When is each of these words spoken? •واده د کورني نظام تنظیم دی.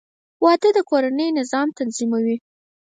•واده 0.43 0.69
د 0.77 0.79
کورني 0.89 1.27
نظام 1.39 1.67
تنظیم 1.77 2.11
دی. 2.25 2.35